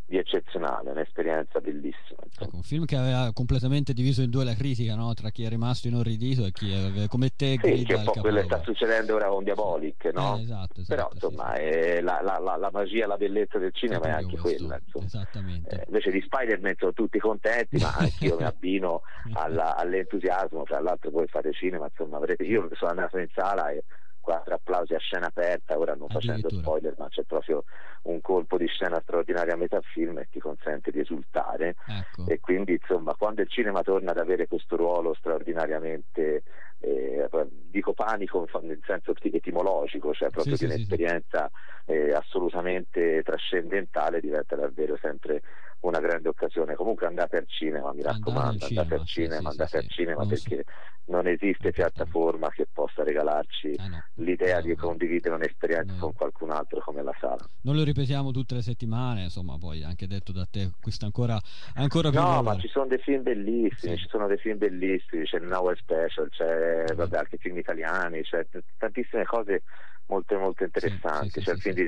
[0.08, 2.20] di eccezionale, un'esperienza bellissima.
[2.40, 5.14] Ecco, un film che aveva completamente diviso in due la critica, no?
[5.14, 8.14] tra chi è rimasto inorridito e chi è come te sì, che è un po'
[8.14, 10.38] quello che sta succedendo ora con Diabolic, no?
[10.38, 12.02] Eh, esatto, esatto, Però insomma sì, sì.
[12.02, 14.80] La, la, la, magia, la bellezza del cinema è anche quella.
[15.04, 15.76] Esattamente.
[15.76, 19.02] Eh, invece di Spider-Man sono tutti contenti, ma anche io mi abbino
[19.34, 23.84] alla, all'entusiasmo, tra l'altro voi fate cinema, insomma avrete, io sono andato in sala e
[24.28, 27.64] quattro applausi a scena aperta, ora non facendo spoiler, ma c'è proprio
[28.04, 31.76] un colpo di scena straordinario a metà film e ti consente di esultare.
[31.88, 32.28] Ecco.
[32.28, 36.44] E quindi insomma quando il cinema torna ad avere questo ruolo straordinariamente
[36.80, 37.28] eh,
[37.72, 41.98] dico panico nel senso etimologico, cioè proprio sì, di un'esperienza sì, sì.
[41.98, 45.42] Eh, assolutamente trascendentale diventa davvero sempre
[45.82, 46.76] una grande occasione.
[46.76, 50.66] Comunque andate al cinema, mi raccomando, andate al cinema, andate al cinema perché
[51.08, 54.04] non esiste piattaforma che possa regalarci ah, no.
[54.16, 57.48] l'idea no, di condividere un'esperienza con qualcun altro come la sala.
[57.62, 61.40] Non lo ripetiamo tutte le settimane, insomma, poi anche detto da te, questo ancora,
[61.76, 62.20] ancora più.
[62.20, 64.02] No, ma ci sono dei film bellissimi, sì.
[64.02, 68.46] ci sono dei film bellissimi, c'è il Now Special, c'è vabbè, anche film italiani, c'è
[68.78, 69.64] tantissime cose
[70.08, 71.88] molto molto interessanti, sì, sì, c'è il film di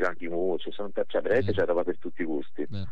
[0.59, 2.65] ci sono, cioè veramente c'è roba per tutti i gusti.
[2.67, 2.87] Beh.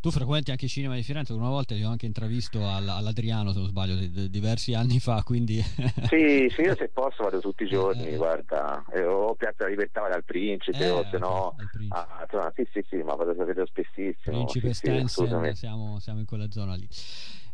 [0.00, 3.58] Tu frequenti anche il cinema di Firenze, una volta ti ho anche intravisto all'Adriano, se
[3.58, 5.60] non sbaglio, di, di, diversi anni fa, quindi...
[6.08, 9.66] sì, sì, io se posso vado tutti i eh, giorni, eh, guarda, eh, o Piazza
[9.66, 11.56] Libertà vado al Principe, eh, o se no...
[11.88, 14.36] Ah, insomma, sì, sì, sì, ma vado a vedere spessissimo.
[14.36, 16.88] Principe sì, Stensen, sì, siamo, siamo in quella zona lì.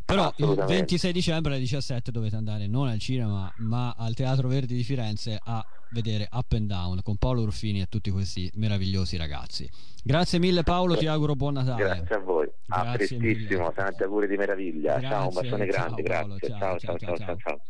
[0.05, 4.75] Però il 26 dicembre alle 17 dovete andare non al cinema ma al Teatro Verdi
[4.75, 9.69] di Firenze a vedere Up and Down con Paolo Ruffini e tutti questi meravigliosi ragazzi.
[10.03, 11.83] Grazie mille Paolo, ti auguro buon Natale.
[11.83, 12.47] Grazie a voi.
[12.69, 14.99] A prestissimo, tanti auguri di meraviglia.
[14.99, 15.09] Grazie.
[15.09, 16.49] Ciao, un bacione grande, ciao, grazie.
[16.49, 17.61] Ciao, ciao, ciao, ciao, ciao.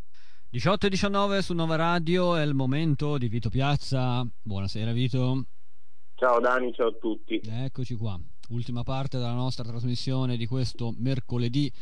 [0.51, 4.27] 18 e 19 su Nova Radio è il momento di Vito Piazza.
[4.43, 5.47] Buonasera Vito.
[6.15, 7.41] Ciao Dani, ciao a tutti.
[7.45, 8.19] Eccoci qua.
[8.51, 11.73] Ultima parte della nostra trasmissione di questo mercoledì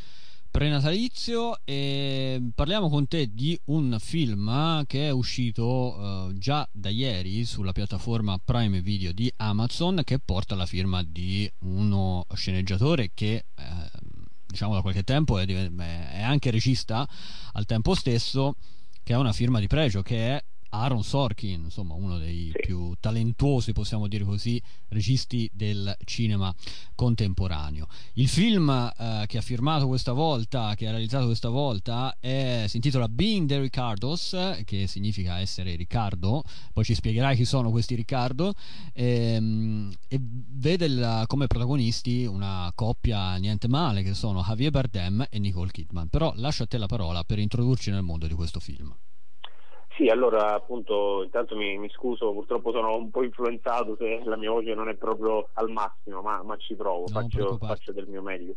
[0.53, 7.47] prenatalizio e parliamo con te di un film che è uscito uh, già da ieri
[7.47, 13.45] sulla piattaforma Prime Video di Amazon che porta la firma di uno sceneggiatore che eh,
[14.47, 17.09] diciamo da qualche tempo è, è anche regista
[17.53, 18.57] al tempo stesso
[19.03, 22.67] che ha una firma di pregio che è Aaron Sorkin, insomma uno dei sì.
[22.67, 26.55] più talentuosi, possiamo dire così, registi del cinema
[26.95, 27.87] contemporaneo.
[28.15, 32.77] Il film eh, che ha firmato questa volta, che ha realizzato questa volta, è, si
[32.77, 38.55] intitola Being the Ricardos, che significa essere Riccardo, poi ci spiegherai chi sono questi Riccardo,
[38.95, 45.27] e, ehm, e vede il, come protagonisti una coppia niente male, che sono Javier Bardem
[45.29, 46.09] e Nicole Kidman.
[46.09, 48.95] Però lascio a te la parola per introdurci nel mondo di questo film.
[49.97, 54.51] Sì, allora appunto intanto mi, mi, scuso, purtroppo sono un po' influenzato se la mia
[54.51, 58.55] voce non è proprio al massimo, ma, ma ci provo, faccio, faccio, del mio meglio.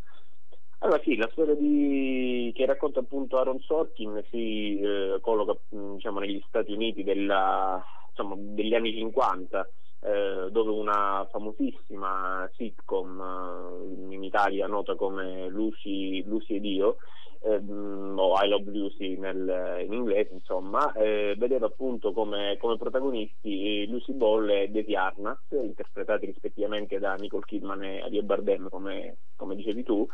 [0.80, 2.52] Allora sì, la storia di...
[2.54, 8.74] che racconta appunto Aaron Sorkin si eh, colloca diciamo, negli Stati Uniti della, insomma, degli
[8.74, 9.69] anni 50,
[10.02, 16.98] eh, dove una famosissima sitcom eh, in Italia nota come Lucy, Lucy ed io
[17.41, 23.88] ehm, o I Love Lucy nel, in inglese, insomma, eh, vedeva appunto come, come protagonisti
[23.88, 29.56] Lucy Ball e Desi Arnaz, interpretati rispettivamente da Nicole Kidman e Adia Bardem, come, come
[29.56, 30.08] dicevi tu,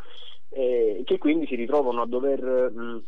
[0.50, 3.04] eh, che quindi si ritrovano a dover mh,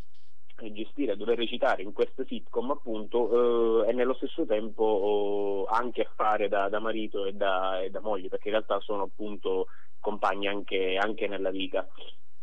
[0.72, 6.02] gestire, a dover recitare in questa sitcom appunto eh, e nello stesso tempo oh, anche
[6.02, 9.66] a fare da, da marito e da, e da, moglie perché in realtà sono appunto
[9.98, 11.86] compagni anche, anche nella vita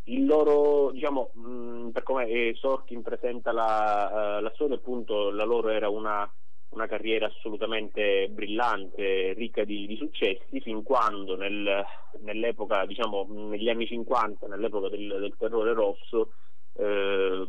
[0.05, 5.29] il loro, diciamo, mh, mm, per come eh, Sorkin presenta la, uh, la storia, appunto,
[5.29, 6.29] la loro era una,
[6.69, 11.83] una carriera assolutamente brillante, ricca di, di successi, fin quando nel,
[12.21, 16.31] nell'epoca, diciamo, negli anni 50, nell'epoca del, del terrore rosso,
[16.73, 17.47] eh,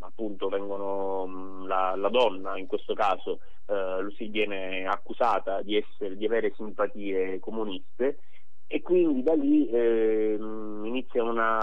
[0.00, 6.24] appunto vengono la, la, donna in questo caso eh, si viene accusata di, essere, di
[6.24, 8.20] avere simpatie comuniste
[8.66, 11.62] e quindi da lì eh, inizia una,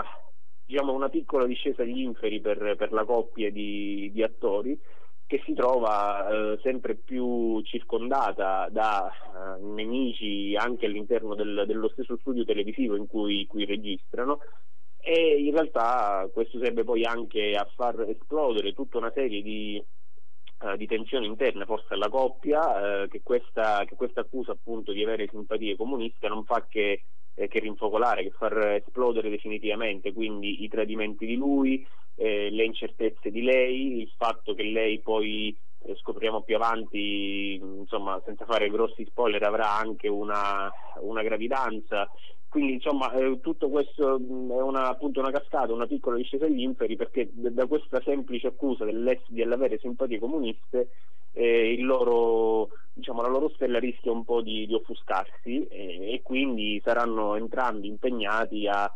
[0.72, 4.80] diciamo, una, piccola discesa agli inferi per, per la coppia di, di, attori
[5.28, 12.18] che si trova eh, sempre più circondata da eh, nemici anche all'interno del, dello stesso
[12.18, 14.40] studio televisivo in cui, cui registrano.
[15.00, 19.84] E in realtà questo serve poi anche a far esplodere tutta una serie di,
[20.60, 22.60] uh, di tensioni interne forse alla coppia
[23.04, 27.06] uh, che, questa, che, questa, accusa appunto di avere simpatie comuniste non fa che,
[27.42, 33.32] eh, che, rinfocolare, che far esplodere definitivamente quindi i tradimenti di lui, eh, le incertezze
[33.32, 39.06] di lei, il fatto che lei poi eh, scopriremo più avanti, insomma senza fare grossi
[39.06, 42.10] spoiler avrà anche una, una gravidanza.
[42.50, 46.62] Quindi insomma eh, tutto questo mh, è una, appunto una cascata, una piccola discesa agli
[46.62, 50.90] inferi perché da questa semplice accusa di avere simpatie comuniste
[51.34, 56.82] eh, loro, diciamo, la loro stella rischia un po' di, di offuscarsi eh, e quindi
[56.84, 58.92] saranno entrambi impegnati a,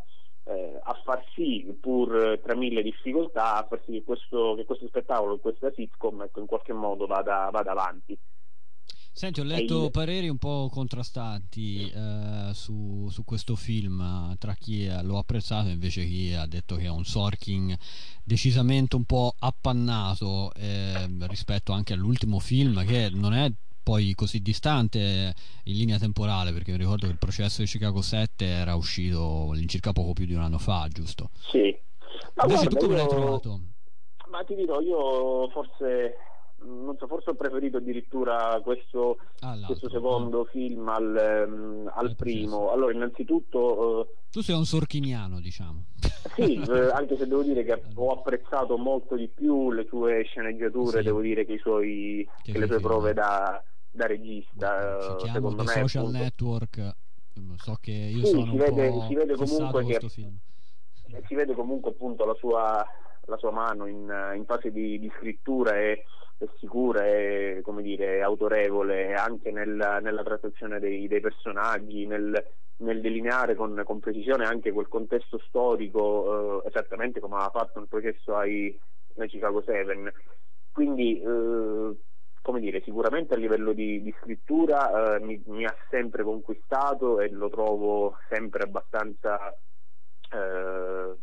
[0.45, 4.87] eh, a, far sì, pur tra mille difficoltà, a far sì che questo, che questo
[4.87, 8.17] spettacolo, questa sitcom ecco, in qualche modo vada, vada avanti.
[9.11, 15.15] Senti, ho letto pareri un po' contrastanti eh, su, su, questo film tra chi lo
[15.15, 17.73] ha apprezzato e invece chi ha detto che è un Sorkin
[18.21, 23.49] decisamente un po' appannato eh, rispetto anche all'ultimo film che non è
[23.85, 28.43] poi così distante in linea temporale perché mi ricordo che il processo di Chicago 7
[28.43, 31.29] era uscito all'incirca poco più di un anno fa, giusto?
[31.51, 31.77] Sì.
[32.33, 32.97] Ma Invece guarda, tu come io...
[32.97, 33.61] l'hai trovato?
[34.31, 36.17] Ma ti dirò, io forse
[36.65, 39.17] non so, forse ho preferito addirittura questo,
[39.67, 42.71] questo secondo film al, um, al primo.
[42.71, 43.59] Allora, innanzitutto.
[43.59, 45.85] Uh, tu sei un sorchiniano, diciamo.
[46.35, 50.99] Sì, eh, anche se devo dire che ho apprezzato molto di più le sue sceneggiature,
[50.99, 51.03] sì.
[51.03, 53.63] devo dire che, suoi, che, che le sue prove da,
[53.95, 54.99] da regista.
[55.01, 56.23] Citiamo secondo me, social appunto...
[56.23, 56.95] network.
[57.57, 60.37] So che io sì, sono si vede, si vede comunque che film.
[61.27, 62.85] si vede comunque appunto la sua,
[63.25, 66.05] la sua mano in, in fase di, di scrittura e
[66.37, 72.45] è sicura e come dire, autorevole anche nel, nella trattazione dei, dei personaggi, nel,
[72.77, 77.87] nel delineare con, con, precisione anche quel contesto storico eh, esattamente come ha fatto il
[77.87, 78.77] processo ai,
[79.17, 80.13] ai Chicago 7.
[80.73, 81.95] Quindi eh,
[82.45, 87.31] come dire, sicuramente a livello di, di scrittura eh, mi, mi, ha sempre conquistato e
[87.31, 89.51] lo trovo sempre abbastanza
[90.29, 91.15] eh,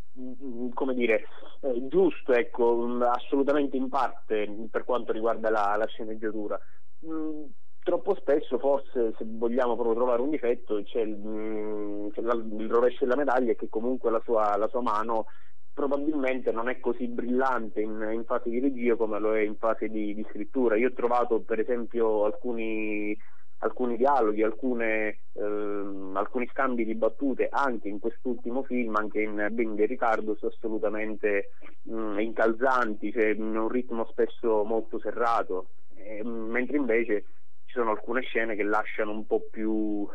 [0.74, 1.26] come dire,
[1.60, 6.58] eh, giusto, ecco, assolutamente in parte per quanto riguarda la, la sceneggiatura.
[7.06, 7.44] Mm,
[7.84, 12.68] troppo spesso, forse, se vogliamo proprio trovare un difetto, c'è il, mm, c'è la, il
[12.68, 15.26] rovescio della medaglia che comunque la sua, la sua, mano
[15.74, 19.88] probabilmente non è così brillante in, in, fase di regia come lo è in fase
[19.88, 20.76] di, di scrittura.
[20.76, 23.16] Io ho trovato per esempio alcuni
[23.62, 29.74] alcuni dialoghi, alcune, ehm, alcuni scambi di battute anche in quest'ultimo film, anche in Ben
[29.74, 31.50] de Riccardo, assolutamente
[31.82, 37.24] mh, mm, incalzanti, cioè, un ritmo spesso molto serrato, eh, mentre invece
[37.66, 40.06] ci sono alcune scene che lasciano un po' più,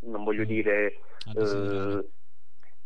[0.00, 0.46] non voglio mm.
[0.46, 0.98] dire...
[1.34, 2.04] Eh,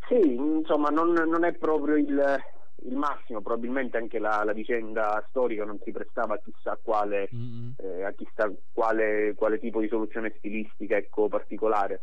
[0.06, 2.38] sì, insomma, non, non è proprio il,
[2.84, 7.70] il massimo, probabilmente anche la, la, vicenda storica non si prestava a chissà quale, mm-hmm.
[7.78, 12.02] eh, a chissà quale, quale, tipo di soluzione stilistica ecco, particolare.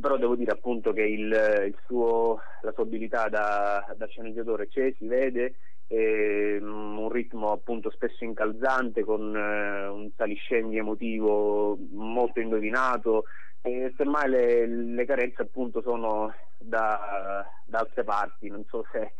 [0.00, 1.30] Però devo dire appunto che il,
[1.66, 5.54] il suo, la sua abilità da, da sceneggiatore c'è, si vede,
[5.86, 13.24] eh, un ritmo appunto spesso incalzante con eh, un saliscendi emotivo molto indovinato
[13.60, 19.14] e semmai le, le carenze appunto sono da, da altre parti, non so se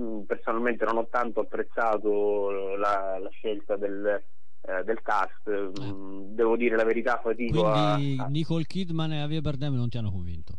[0.00, 4.22] Mm, personalmente non ho tanto apprezzato la, la scelta del,
[4.60, 5.92] eh, del cast, eh.
[5.92, 9.96] Mm, devo dire la verità, fatico Quindi a, Nicole Kidman e Javier Bardem non ti
[9.96, 10.58] hanno convinto?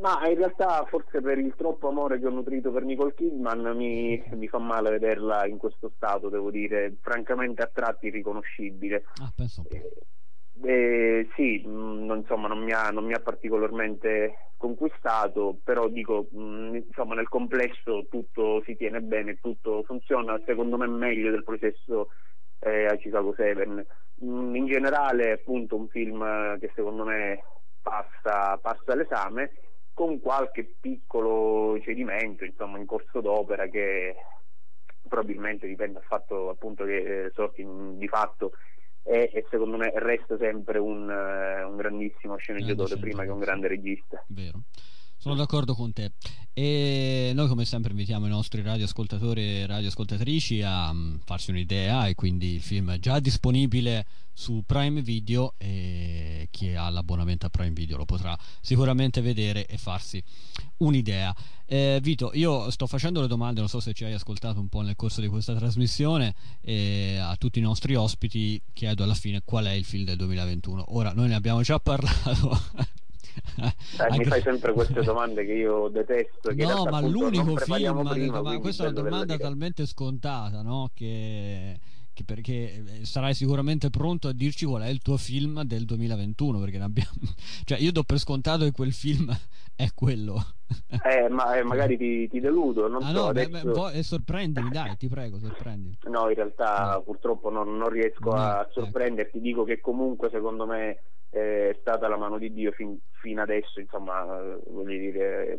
[0.00, 4.22] Ma in realtà forse per il troppo amore che ho nutrito per Nicole Kidman mi,
[4.30, 9.04] mi fa male vederla in questo stato, devo dire, francamente a tratti irriconoscibile.
[9.20, 9.64] Ah, penso.
[9.70, 9.90] Eh,
[10.62, 16.28] eh, sì, mh, mm, insomma non mi, ha, non mi, ha, particolarmente conquistato, però dico,
[16.30, 21.44] mh, mm, insomma nel complesso tutto si tiene bene, tutto funziona secondo me meglio del
[21.44, 22.10] processo
[22.60, 23.66] eh, a Chicago 7.
[23.66, 23.84] Mh,
[24.24, 27.42] mm, in generale appunto un film che secondo me
[27.82, 29.50] passa, passa l'esame
[29.94, 34.14] con qualche piccolo cedimento insomma in corso d'opera che
[35.06, 38.52] probabilmente dipende dal fatto appunto che eh, Sorkin di fatto
[39.04, 43.66] e, e, secondo me resta sempre un, uh, un grandissimo sceneggiatore prima che un grande
[43.66, 44.24] regista.
[44.28, 44.62] Vero.
[45.22, 46.10] Sono d'accordo con te.
[46.52, 52.16] E noi come sempre invitiamo i nostri radioascoltatori e radioascoltatrici a um, farsi un'idea e
[52.16, 57.70] quindi il film è già disponibile su Prime Video e chi ha l'abbonamento a Prime
[57.70, 60.20] Video lo potrà sicuramente vedere e farsi
[60.78, 61.32] un'idea.
[61.66, 64.80] Eh, Vito, io sto facendo le domande, non so se ci hai ascoltato un po'
[64.80, 69.66] nel corso di questa trasmissione e a tutti i nostri ospiti chiedo alla fine qual
[69.66, 70.96] è il film del 2021.
[70.96, 72.60] Ora noi ne abbiamo già parlato
[73.98, 74.18] Anche...
[74.18, 76.54] mi fai sempre queste domande che io detesto.
[76.54, 80.90] Che no, ma l'unico film, prima, ma questa è una domanda talmente scontata, no?
[80.94, 81.78] Che,
[82.24, 86.78] perché eh, sarai sicuramente pronto a dirci qual è il tuo film del 2021, perché
[86.78, 87.10] ne abbiamo...
[87.64, 89.30] cioè io do per scontato che quel film
[89.74, 90.40] è quello.
[91.04, 92.88] Eh, ma eh, magari ti, ti, deludo.
[92.88, 93.70] Non ah, so, no, adesso...
[93.72, 95.98] beh, eh, sorprendimi, dai, ti prego, sorprendimi.
[96.04, 97.02] No, in realtà no.
[97.02, 98.80] purtroppo non, non riesco no, a ecco.
[98.80, 99.36] sorprenderti.
[99.36, 99.44] Ecco.
[99.44, 101.02] Dico che comunque secondo me
[101.32, 104.22] è stata la mano di Dio fin, fino adesso, insomma,
[104.66, 105.58] voglio dire,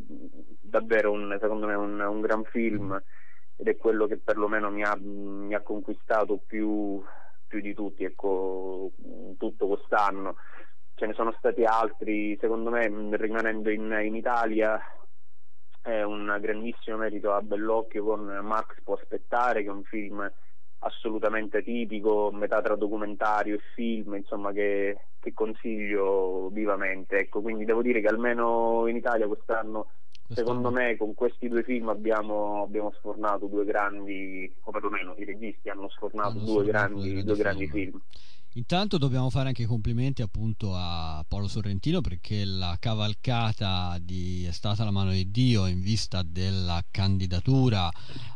[0.61, 3.01] davvero un, secondo me un, un, gran film
[3.55, 7.03] ed è quello che perlomeno mi ha, mi ha conquistato più,
[7.47, 8.91] più, di tutti, ecco,
[9.39, 10.35] tutto quest'anno.
[10.93, 14.79] Ce ne sono stati altri, secondo me, rimanendo in, in Italia,
[15.81, 20.31] è un grandissimo merito a Bellocchio con Max può aspettare, che è un film
[20.83, 27.19] assolutamente tipico, metà tra documentario e film, insomma che, che consiglio vivamente.
[27.19, 29.87] Ecco, quindi devo dire che almeno in Italia quest'anno,
[30.29, 35.69] secondo me, con questi due film abbiamo, abbiamo, sfornato due grandi, o perlomeno i registi
[35.69, 37.91] hanno sfornato hanno due, grandi, due grandi film.
[37.91, 38.01] film.
[38.55, 44.51] Intanto dobbiamo fare anche i complimenti appunto a Paolo Sorrentino perché la cavalcata di È
[44.51, 47.91] stata la mano di Dio in vista della candidatura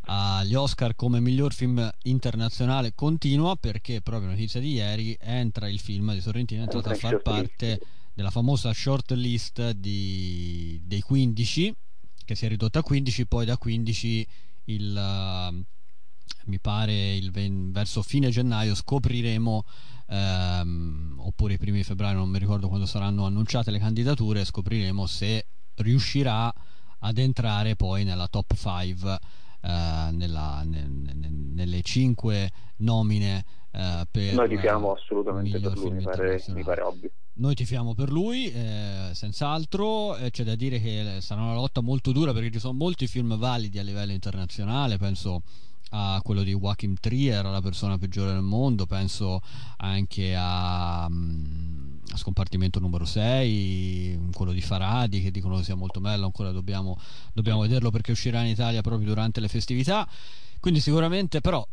[0.05, 6.11] agli Oscar come miglior film internazionale continua perché proprio notizia di ieri entra il film
[6.13, 7.80] di Sorrentino è entrato a far parte
[8.15, 11.76] della famosa short list di, dei 15
[12.26, 14.28] che si è ridotta a 15 poi da 15
[14.65, 15.65] il
[16.48, 17.32] mi pare il,
[17.72, 19.64] verso fine gennaio scopriremo
[20.08, 25.06] ehm, oppure i primi di febbraio, non mi ricordo quando saranno annunciate le candidature, scopriremo
[25.06, 25.45] se
[25.76, 26.52] riuscirà
[27.00, 29.20] ad entrare poi nella top 5
[29.62, 36.02] eh, nella, ne, ne, nelle 5 nomine eh, per noi tifiamo assolutamente per lui mi
[36.02, 37.12] pare, mi pare, ovvio.
[37.34, 42.12] Noi tifiamo per lui eh, senz'altro eh, c'è da dire che sarà una lotta molto
[42.12, 45.41] dura perché ci sono molti film validi a livello internazionale penso
[45.91, 49.41] a quello di Joachim Trier, la persona peggiore del mondo, penso
[49.77, 55.99] anche a, mm, a Scompartimento numero 6, quello di Faradi che dicono che sia molto
[55.99, 56.97] bello, ancora dobbiamo,
[57.33, 60.07] dobbiamo vederlo perché uscirà in Italia proprio durante le festività.
[60.59, 61.65] Quindi sicuramente però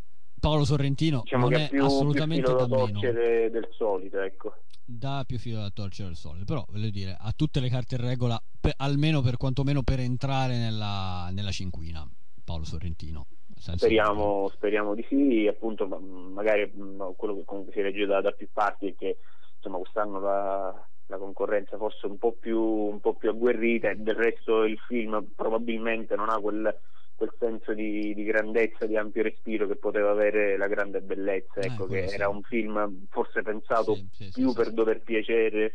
[0.45, 3.01] Paolo Sorrentino diciamo non è più, assolutamente più da meno.
[3.01, 4.55] del solito, ecco.
[4.85, 8.03] Da più filo da torcere del solito, però voglio dire, ha tutte le carte in
[8.03, 12.07] regola, per, almeno per quantomeno per entrare nella, nella cinquina,
[12.45, 13.27] Paolo Sorrentino.
[13.57, 16.73] Speriamo, speriamo, di sì, appunto magari
[17.17, 19.19] quello che comunque si legge da, da più parti è che
[19.57, 24.15] insomma, quest'anno la, la concorrenza forse un po' più, un po più agguerrita e del
[24.15, 26.77] resto il film probabilmente non ha quel,
[27.15, 31.67] quel senso di, di, grandezza, di ampio respiro che poteva avere la grande bellezza, eh,
[31.67, 32.15] ecco, che sì.
[32.15, 35.73] era un film forse pensato sì, sì, più per dover piacere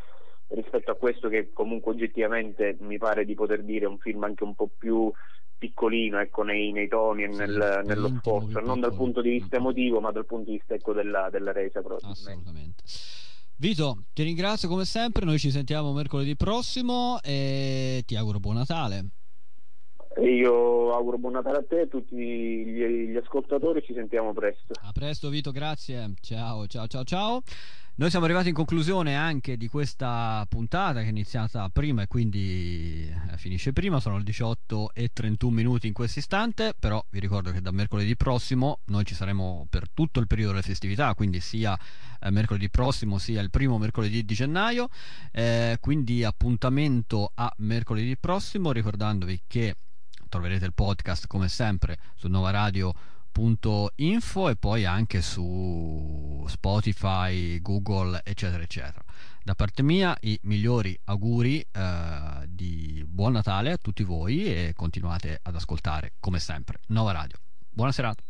[0.49, 4.43] rispetto a questo che comunque oggettivamente mi pare di poter dire è un film anche
[4.43, 5.11] un po' più
[5.59, 9.57] piccolino ecco, nei, nei toni e sì, nel, nello sforzo, non dal punto di vista
[9.57, 12.83] emotivo ma dal punto di vista ecco, della, della resa Assolutamente.
[13.57, 19.05] Vito, ti ringrazio come sempre, noi ci sentiamo mercoledì prossimo e ti auguro buon Natale.
[20.15, 24.31] E io auguro buon Natale a te e a tutti gli, gli ascoltatori, ci sentiamo
[24.33, 24.73] presto.
[24.81, 26.13] A presto Vito, grazie.
[26.21, 27.41] Ciao, ciao, ciao, ciao.
[27.99, 33.13] Noi siamo arrivati in conclusione anche di questa puntata che è iniziata prima e quindi
[33.29, 37.51] eh, finisce prima, sono le 18 e 31 minuti in questo istante, però vi ricordo
[37.51, 41.77] che da mercoledì prossimo noi ci saremo per tutto il periodo delle festività, quindi sia
[42.21, 44.87] eh, mercoledì prossimo sia il primo mercoledì di gennaio,
[45.33, 49.75] eh, quindi appuntamento a mercoledì prossimo, ricordandovi che
[50.29, 52.93] troverete il podcast come sempre su Nova Radio
[53.95, 59.03] info e poi anche su Spotify, Google, eccetera, eccetera.
[59.43, 65.39] Da parte mia i migliori auguri eh, di buon Natale a tutti voi e continuate
[65.41, 67.37] ad ascoltare come sempre Nova Radio.
[67.71, 68.28] Buona serata.